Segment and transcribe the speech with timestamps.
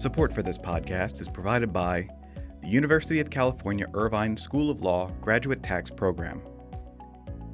[0.00, 2.08] Support for this podcast is provided by
[2.62, 6.40] the University of California Irvine School of Law Graduate Tax Program.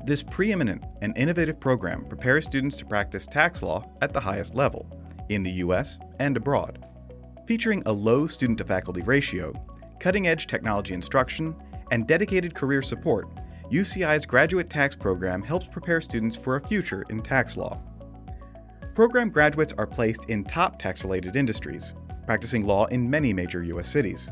[0.04, 4.88] This preeminent and innovative program prepares students to practice tax law at the highest level,
[5.28, 5.98] in the U.S.
[6.20, 6.86] and abroad.
[7.48, 9.52] Featuring a low student to faculty ratio,
[9.98, 11.52] cutting edge technology instruction,
[11.90, 13.26] and dedicated career support,
[13.72, 17.82] UCI's graduate tax program helps prepare students for a future in tax law.
[18.94, 21.92] Program graduates are placed in top tax related industries,
[22.26, 23.88] practicing law in many major U.S.
[23.88, 24.28] cities.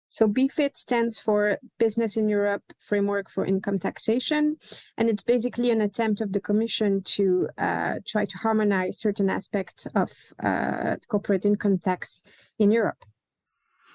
[0.08, 4.56] So BEFIT stands for Business in Europe Framework for Income Taxation,
[4.96, 9.86] and it's basically an attempt of the Commission to uh, try to harmonize certain aspects
[9.94, 10.10] of
[10.42, 12.22] uh, corporate income tax
[12.58, 13.04] in Europe.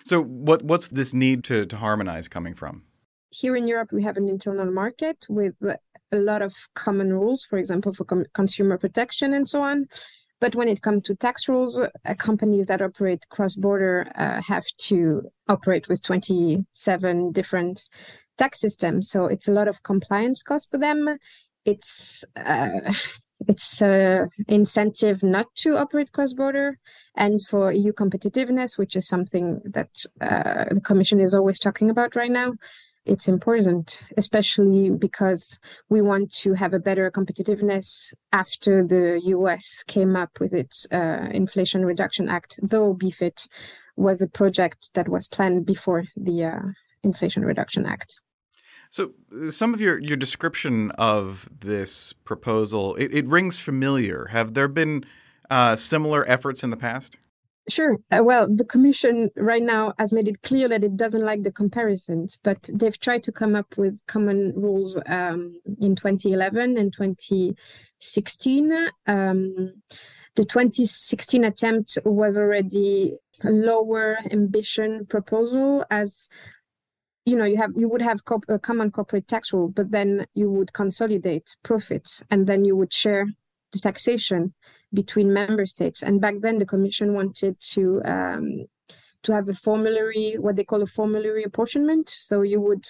[0.06, 2.84] So, what what's this need to to harmonize coming from?
[3.30, 5.56] Here in Europe, we have an internal market with
[6.12, 9.88] a lot of common rules, for example, for com- consumer protection and so on.
[10.40, 14.66] But when it comes to tax rules, uh, companies that operate cross border uh, have
[14.82, 17.84] to operate with 27 different
[18.38, 19.10] tax systems.
[19.10, 21.18] So it's a lot of compliance cost for them.
[21.66, 22.94] It's uh,
[23.48, 26.80] it's an incentive not to operate cross border
[27.16, 29.90] and for EU competitiveness, which is something that
[30.22, 32.54] uh, the Commission is always talking about right now
[33.08, 35.60] it's important, especially because
[35.90, 41.30] we want to have a better competitiveness after the US came up with its uh,
[41.32, 43.48] Inflation Reduction Act, though BEFIT
[43.96, 46.60] was a project that was planned before the uh,
[47.04, 48.20] Inflation Reduction Act.
[48.90, 49.12] So,
[49.50, 54.28] some of your, your description of this proposal, it, it rings familiar.
[54.28, 55.04] Have there been
[55.50, 57.18] uh, similar efforts in the past?
[57.70, 57.98] Sure.
[58.12, 61.52] Uh, well, the Commission right now has made it clear that it doesn't like the
[61.52, 68.72] comparisons, but they've tried to come up with common rules um, in 2011 and 2016.
[69.06, 69.74] Um,
[70.36, 76.30] the 2016 attempt was already a lower ambition proposal as
[77.26, 80.50] you know you have you would have a common corporate tax rule but then you
[80.50, 83.28] would consolidate profits and then you would share
[83.74, 84.54] the taxation
[84.94, 86.02] between member states.
[86.02, 88.66] And back then, the Commission wanted to um,
[89.24, 92.10] to have a formulary, what they call a formulary apportionment.
[92.10, 92.88] So you would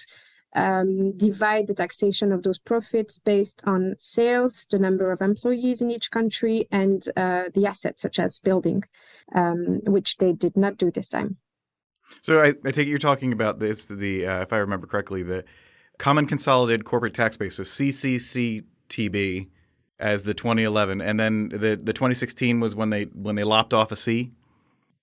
[0.54, 5.90] um, divide the taxation of those profits based on sales, the number of employees in
[5.90, 8.82] each country, and uh, the assets such as building,
[9.34, 11.36] um, which they did not do this time.
[12.22, 15.22] So I, I take it you're talking about this, the uh, if I remember correctly,
[15.22, 15.44] the
[15.98, 19.48] Common Consolidated Corporate Tax Base, so CCCTB,
[20.00, 23.92] as the 2011, and then the the 2016 was when they when they lopped off
[23.92, 24.32] a C.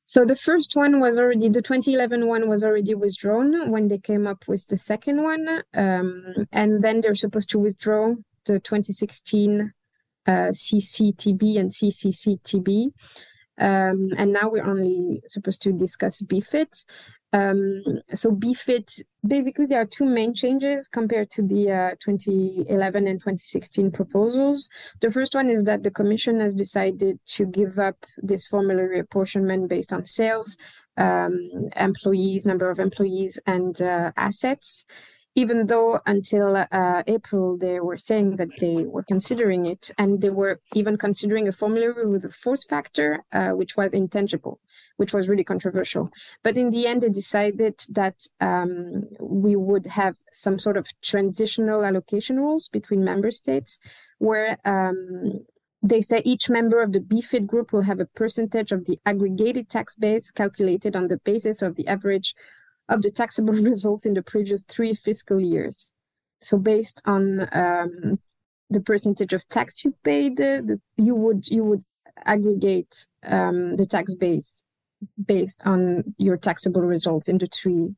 [0.05, 4.27] So the first one was already the 2011 one was already withdrawn when they came
[4.27, 8.15] up with the second one, um, and then they're supposed to withdraw
[8.45, 9.65] the 2016 uh,
[10.31, 12.93] CCTB and CCCTB.
[13.59, 16.85] Um, and now we're only supposed to discuss BEFIT.
[17.35, 17.83] Um,
[18.15, 23.91] so BEFIT, basically there are two main changes compared to the uh, 2011 and 2016
[23.91, 24.69] proposals.
[25.01, 29.69] The first one is that the Commission has decided to give up this formulary apportionment
[29.69, 30.57] based on sales,
[30.97, 34.85] um, employees, number of employees, and uh, assets
[35.35, 40.31] even though until uh, April they were saying that they were considering it, and they
[40.31, 44.61] were even considering a formulary with a force factor, uh, which was intangible,
[44.97, 46.11] which was really controversial.
[46.43, 51.85] But in the end, they decided that um, we would have some sort of transitional
[51.85, 53.81] allocation rules between member states,
[54.19, 55.45] where um,
[55.83, 59.69] they say each member of the BEFIT group will have a percentage of the aggregated
[59.69, 62.35] tax base calculated on the basis of the average
[62.89, 65.87] of the taxable results in the previous three fiscal years.
[66.41, 68.19] So based on um,
[68.71, 71.85] the percentage of tax you paid, uh, the, you would you would
[72.25, 74.63] aggregate um, the tax base
[75.25, 77.95] based on your taxable results in the three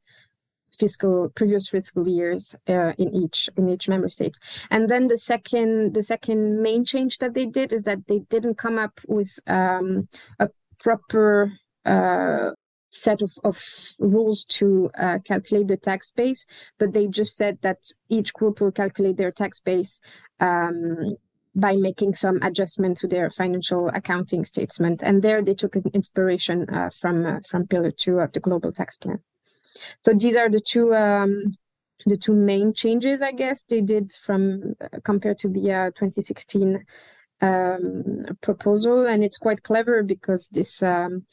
[0.71, 4.35] fiscal previous fiscal years uh, in each in each member state
[4.71, 8.57] and then the second the second main change that they did is that they didn't
[8.57, 10.09] come up with um,
[10.41, 10.49] a
[10.81, 11.53] proper
[11.85, 12.51] uh,
[12.95, 13.63] set of, of
[13.99, 16.47] rules to uh, calculate the tax base,
[16.79, 20.01] but they just said that each group will calculate their tax base
[20.41, 21.17] um,
[21.55, 25.03] by making some adjustment to their financial accounting statement.
[25.03, 28.97] And there they took inspiration uh, from uh, from Pillar Two of the Global Tax
[28.97, 29.21] Plan.
[30.05, 31.57] So these are the two um,
[32.07, 36.85] the two main changes, I guess, they did from uh, compared to the uh, 2016
[37.41, 41.25] um, proposal, and it's quite clever because this um,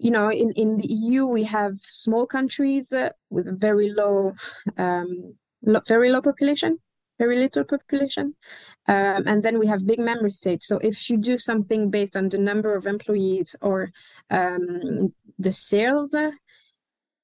[0.00, 4.34] you know, in, in the EU, we have small countries uh, with very low,
[4.78, 6.78] um, lo- very low population,
[7.18, 8.34] very little population.
[8.88, 10.66] Um, and then we have big member states.
[10.66, 13.90] So if you do something based on the number of employees or
[14.30, 16.30] um, the sales, uh,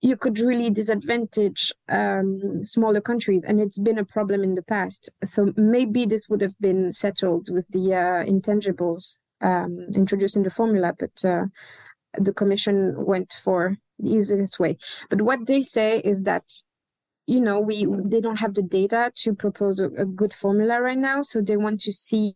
[0.03, 3.43] you could really disadvantage um, smaller countries.
[3.43, 5.09] And it's been a problem in the past.
[5.25, 10.51] So maybe this would have been settled with the uh, intangibles um, introduced in the
[10.51, 10.93] formula.
[10.99, 11.47] But uh,
[12.19, 14.79] the commission went for the easiest way.
[15.11, 16.45] But what they say is that
[17.27, 20.99] you know we they don't have the data to propose a, a good formula right
[20.99, 22.35] now, so they want to see.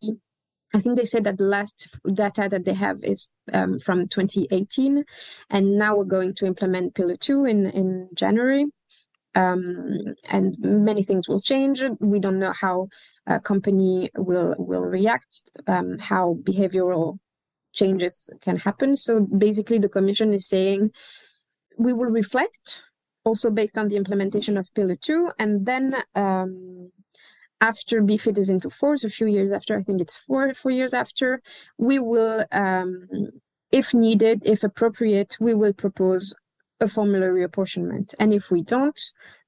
[0.73, 5.05] I think they said that the last data that they have is um, from 2018,
[5.51, 8.67] and now we're going to implement Pillar Two in in January.
[9.37, 11.85] Um, and many things will change.
[12.01, 12.89] We don't know how
[13.27, 17.19] a company will will react, um, how behavioral
[17.73, 18.97] changes can happen.
[18.97, 20.91] So basically, the Commission is saying
[21.79, 22.83] we will reflect
[23.25, 26.91] also based on the implementation of Pillar 2, and then um,
[27.61, 30.95] after BEFIT is into force, a few years after, I think it's four, four years
[30.95, 31.43] after,
[31.77, 33.09] we will, um,
[33.71, 36.35] if needed, if appropriate, we will propose
[36.81, 38.15] a formulary apportionment.
[38.19, 38.99] And if we don't,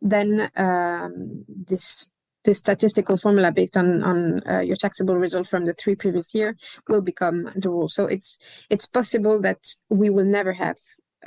[0.02, 2.11] then um, this
[2.44, 6.56] this statistical formula based on on uh, your taxable result from the three previous year
[6.88, 7.88] will become the rule.
[7.88, 8.38] So it's
[8.70, 10.78] it's possible that we will never have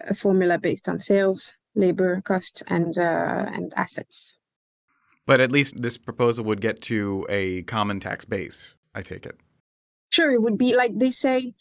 [0.08, 4.38] a formula based on sales, labor cost, and uh, and assets.
[5.26, 8.76] But at least this proposal would get to a common tax base.
[8.94, 9.38] I take it.
[10.12, 11.54] Sure, it would be like they say.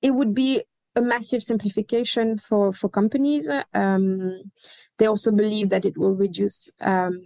[0.00, 0.62] It would be
[0.94, 3.50] a massive simplification for for companies.
[3.74, 4.52] Um,
[4.98, 7.22] they also believe that it will reduce um,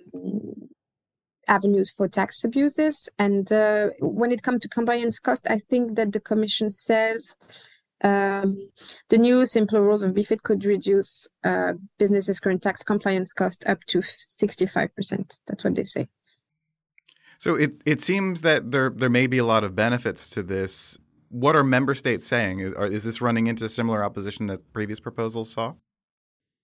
[1.49, 3.08] avenues for tax abuses.
[3.18, 7.34] And uh, when it comes to compliance cost, I think that the Commission says
[8.02, 8.68] um,
[9.08, 13.78] the new simpler rules of BEFIT could reduce uh, businesses' current tax compliance cost up
[13.87, 15.40] to 65%.
[15.46, 16.08] That's what they say.
[17.38, 20.96] So it, it seems that there there may be a lot of benefits to this.
[21.28, 22.61] What are member states saying?
[22.61, 25.75] Is, are, is this running into similar opposition that previous proposals saw?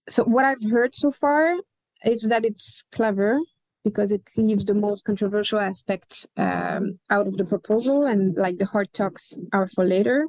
[0.09, 1.57] So what I've heard so far
[2.05, 3.41] is that it's clever
[3.85, 8.67] because it leaves the most controversial aspects um, out of the proposal and like the
[8.67, 10.27] hard talks are for later.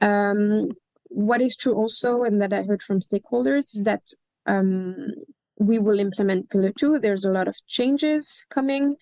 [0.00, 0.70] Um,
[1.08, 4.02] what is true also, and that I heard from stakeholders, is that
[4.46, 5.12] um,
[5.58, 6.98] we will implement Pillar 2.
[6.98, 8.96] There's a lot of changes coming.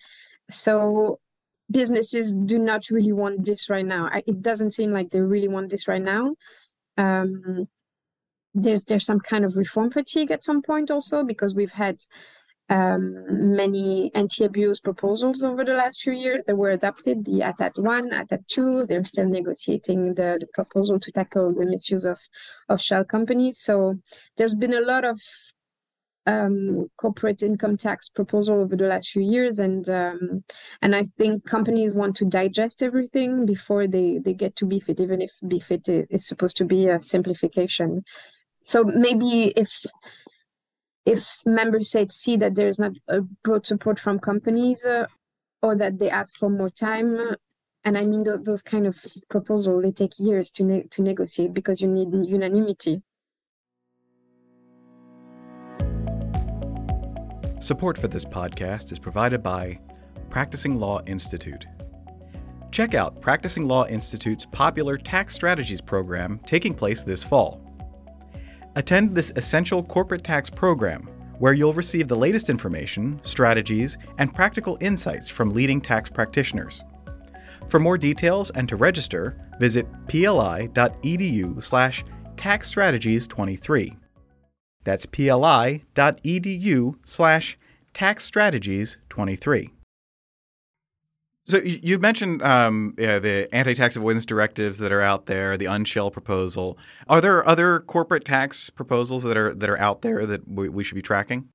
[0.49, 1.19] So
[1.71, 4.09] businesses do not really want this right now.
[4.11, 6.35] I, it doesn't seem like they really want this right now.
[6.97, 7.67] Um,
[8.53, 11.97] there's there's some kind of reform fatigue at some point also because we've had
[12.69, 17.25] um, many anti-abuse proposals over the last few years that were adopted.
[17.25, 18.85] The ATAD one, ATAD two.
[18.87, 22.19] They're still negotiating the, the proposal to tackle the misuse of
[22.69, 23.59] of shell companies.
[23.59, 23.99] So
[24.37, 25.19] there's been a lot of
[26.25, 30.43] um, corporate income tax proposal over the last few years, and um,
[30.81, 35.21] and I think companies want to digest everything before they they get to BEFIT, even
[35.21, 38.03] if BEFIT is supposed to be a simplification.
[38.63, 39.83] So maybe if
[41.05, 45.05] if member states see that there's not a broad support from companies uh,
[45.61, 47.35] or that they ask for more time
[47.83, 51.53] and i mean those, those kind of proposals they take years to ne- to negotiate
[51.53, 53.01] because you need unanimity.
[57.59, 59.79] Support for this podcast is provided by
[60.29, 61.65] practicing law institute.
[62.71, 67.62] Check out practicing law institute's popular tax strategies program taking place this fall
[68.75, 74.77] Attend this essential corporate tax program, where you'll receive the latest information, strategies, and practical
[74.81, 76.83] insights from leading tax practitioners.
[77.67, 82.03] For more details and to register, visit pli.edu slash
[82.35, 83.97] taxstrategies23.
[84.83, 87.57] That's pli.edu slash
[87.93, 89.72] taxstrategies23.
[91.45, 96.09] So you mentioned um, yeah, the anti-tax avoidance directives that are out there, the Unshell
[96.09, 96.77] proposal.
[97.09, 100.85] Are there other corporate tax proposals that are that are out there that we, we
[100.85, 101.49] should be tracking?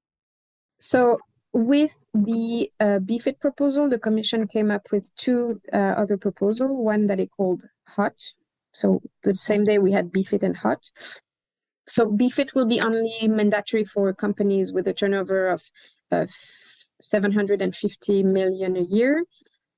[0.78, 1.18] So
[1.54, 6.70] with the uh, BEFIT proposal, the Commission came up with two uh, other proposals.
[6.72, 8.34] One that it called HOT.
[8.74, 10.90] So the same day we had BEFIT and HOT.
[11.86, 15.62] So BEFIT will be only mandatory for companies with a turnover of
[16.12, 16.26] uh,
[17.00, 19.24] 750 million a year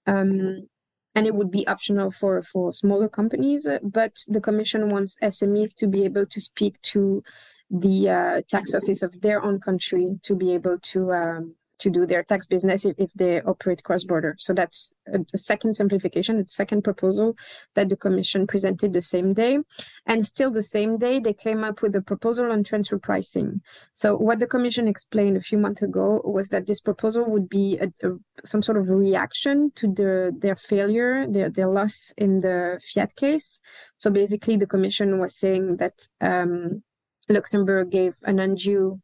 [0.07, 0.69] um,
[1.15, 3.69] and it would be optional for for smaller companies.
[3.83, 7.23] But the commission wants SMEs to be able to speak to
[7.71, 12.07] the uh, tax office of their own country to be able to um, to do
[12.07, 14.37] their tax business if, if they operate cross border.
[14.39, 17.35] So that's a, second simplification, a second proposal
[17.75, 19.59] that the Commission presented the same day.
[20.07, 23.61] And still the same day, they came up with a proposal on transfer pricing.
[23.93, 27.79] So what the Commission explained a few months ago was that this proposal would be
[27.79, 28.13] a, a,
[28.45, 33.61] some sort of reaction to the, their failure, their, their loss in the Fiat case.
[33.97, 36.83] So basically, the Commission was saying that um,
[37.29, 39.01] Luxembourg gave an undue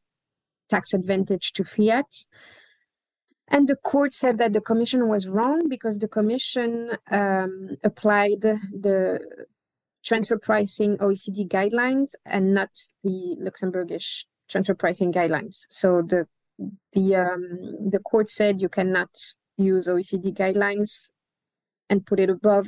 [0.68, 2.06] tax advantage to Fiat
[3.48, 9.20] and the court said that the commission was wrong because the commission um, applied the
[10.04, 12.70] transfer pricing OECD guidelines and not
[13.02, 15.66] the Luxembourgish transfer pricing guidelines.
[15.70, 16.26] So the
[16.92, 19.10] the um, the court said you cannot
[19.58, 21.10] use OECD guidelines
[21.88, 22.66] and put it above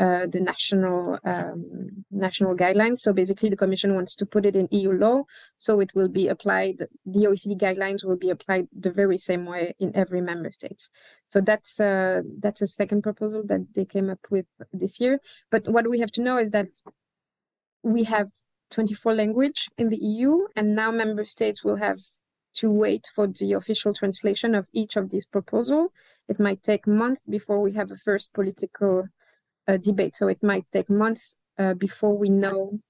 [0.00, 2.98] uh, the national um, national guidelines.
[2.98, 5.22] So basically, the Commission wants to put it in EU law,
[5.56, 6.78] so it will be applied.
[7.06, 10.88] The OECD guidelines will be applied the very same way in every member state.
[11.26, 15.20] So that's uh, that's a second proposal that they came up with this year.
[15.50, 16.68] But what we have to know is that
[17.82, 18.30] we have
[18.70, 22.00] 24 language in the EU, and now member states will have
[22.54, 25.90] to wait for the official translation of each of these proposals.
[26.28, 29.08] It might take months before we have a first political
[29.66, 30.16] debate.
[30.16, 32.80] So it might take months uh, before we know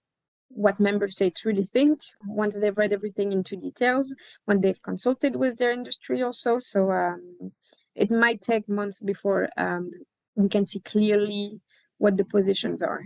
[0.49, 4.14] what member states really think once they've read everything into details,
[4.45, 6.59] when they've consulted with their industry also.
[6.59, 7.52] So um,
[7.95, 9.90] it might take months before um,
[10.37, 11.61] we can see clearly
[11.99, 13.04] what the positions are.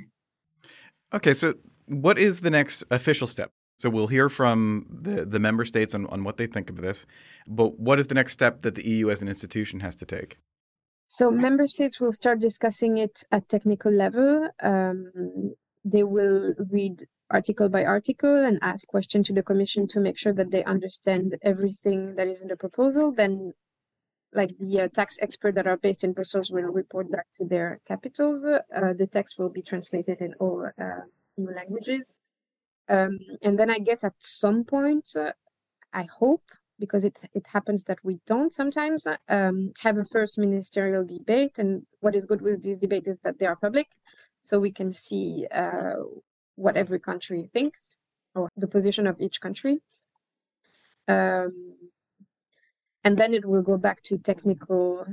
[1.13, 1.55] Okay, so
[1.87, 3.51] what is the next official step?
[3.79, 7.07] So we'll hear from the, the member states on, on what they think of this,
[7.47, 10.39] but what is the next step that the EU as an institution has to take?
[11.11, 14.50] So member states will start discussing it at technical level.
[14.62, 20.19] Um, they will read article by article and ask questions to the commission to make
[20.19, 23.11] sure that they understand everything that is in the proposal.
[23.11, 23.55] Then,
[24.35, 27.81] like the uh, tax experts that are based in Brussels will report back to their
[27.88, 28.45] capitals.
[28.45, 31.00] Uh, the text will be translated in all uh,
[31.38, 32.17] new languages.
[32.87, 35.15] Um, and then I guess at some point,
[35.95, 36.43] I hope
[36.78, 41.58] because it it happens that we don't sometimes um, have a first ministerial debate.
[41.58, 43.88] And what is good with these debates is that they are public,
[44.42, 45.97] so we can see uh,
[46.56, 47.97] what every country thinks
[48.35, 49.80] or the position of each country.
[51.06, 51.76] Um,
[53.04, 55.06] and then it will go back to technical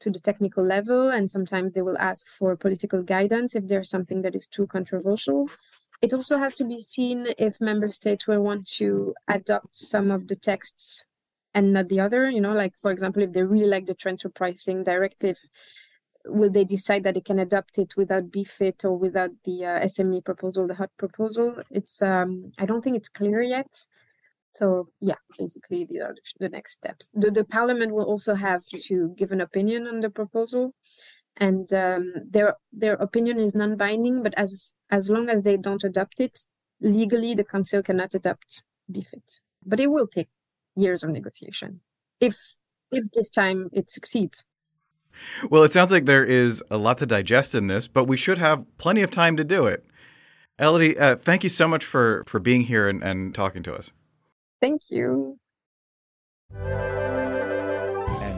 [0.00, 4.22] to the technical level and sometimes they will ask for political guidance if there's something
[4.22, 5.48] that is too controversial
[6.04, 10.28] it also has to be seen if member states will want to adopt some of
[10.28, 11.06] the texts
[11.54, 12.28] and not the other.
[12.28, 15.38] You know, like for example, if they really like the transfer pricing directive,
[16.26, 20.22] will they decide that they can adopt it without BEFIT or without the uh, SME
[20.22, 21.56] proposal, the HOT proposal?
[21.70, 23.72] It's um, I don't think it's clear yet.
[24.52, 27.08] So yeah, basically these are the next steps.
[27.14, 30.74] The, the parliament will also have to give an opinion on the proposal,
[31.36, 34.22] and um, their their opinion is non-binding.
[34.22, 36.40] But as as long as they don't adopt it
[36.80, 39.40] legally, the council cannot adopt BEFIT.
[39.64, 40.28] But it will take
[40.76, 41.80] years of negotiation
[42.20, 42.56] if
[42.90, 44.46] if this time it succeeds.
[45.48, 48.38] Well, it sounds like there is a lot to digest in this, but we should
[48.38, 49.84] have plenty of time to do it.
[50.58, 53.92] Elodie, uh, thank you so much for for being here and, and talking to us.
[54.60, 55.38] Thank you.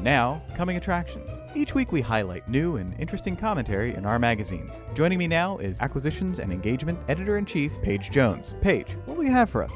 [0.07, 1.41] Now, coming attractions.
[1.57, 4.81] Each week we highlight new and interesting commentary in our magazines.
[4.95, 8.55] Joining me now is Acquisitions and Engagement Editor in Chief, Paige Jones.
[8.61, 9.73] Paige, what will you have for us?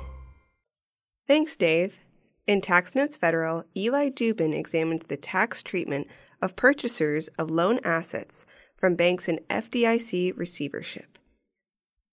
[1.27, 1.99] Thanks, Dave.
[2.47, 6.07] In Tax Notes Federal, Eli Dubin examines the tax treatment
[6.41, 8.47] of purchasers of loan assets
[8.77, 11.19] from banks in FDIC receivership.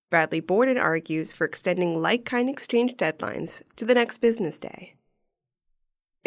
[0.10, 4.97] Bradley Borden argues for extending like kind exchange deadlines to the next business day.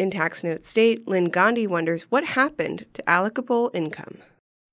[0.01, 4.17] In Tax Note State, Lynn Gandhi wonders what happened to allocable income.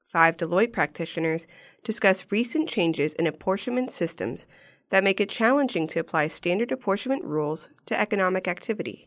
[0.06, 1.46] Five Deloitte practitioners
[1.84, 4.46] discuss recent changes in apportionment systems
[4.88, 9.06] that make it challenging to apply standard apportionment rules to economic activity.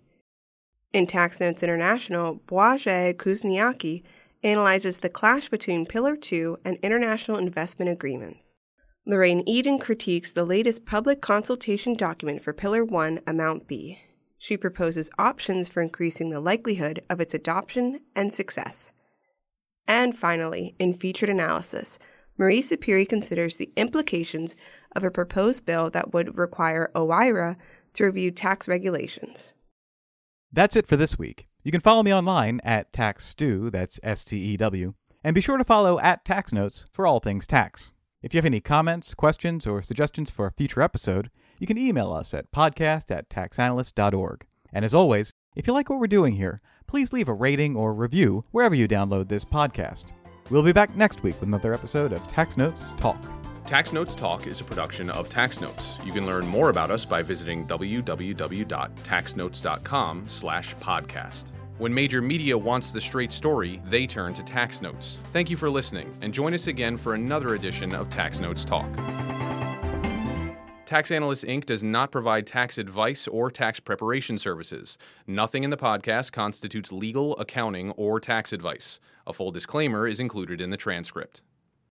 [0.93, 4.03] In Tax Notes International, Błażej Kuzniacki
[4.43, 8.59] analyzes the clash between Pillar 2 and international investment agreements.
[9.07, 13.97] Lorraine Eden critiques the latest public consultation document for Pillar 1, Amount B.
[14.43, 18.91] She proposes options for increasing the likelihood of its adoption and success.
[19.87, 21.99] And finally, in featured analysis,
[22.39, 24.55] Marie Sapirie considers the implications
[24.95, 27.55] of a proposed bill that would require OIRA
[27.93, 29.53] to review tax regulations.
[30.51, 31.47] That's it for this week.
[31.63, 35.57] You can follow me online at TaxStew, that's S T E W, and be sure
[35.57, 37.93] to follow at Tax Notes for all things tax.
[38.23, 41.29] If you have any comments, questions, or suggestions for a future episode,
[41.61, 44.45] you can email us at podcast at taxanalyst.org.
[44.73, 47.93] And as always, if you like what we're doing here, please leave a rating or
[47.93, 50.05] review wherever you download this podcast.
[50.49, 53.23] We'll be back next week with another episode of Tax Notes Talk.
[53.67, 55.99] Tax Notes Talk is a production of Tax Notes.
[56.03, 61.49] You can learn more about us by visiting www.taxnotes.com slash podcast.
[61.77, 65.19] When major media wants the straight story, they turn to Tax Notes.
[65.31, 68.89] Thank you for listening, and join us again for another edition of Tax Notes Talk.
[70.91, 71.67] Tax Analysts Inc.
[71.67, 74.97] does not provide tax advice or tax preparation services.
[75.25, 78.99] Nothing in the podcast constitutes legal, accounting, or tax advice.
[79.25, 81.43] A full disclaimer is included in the transcript.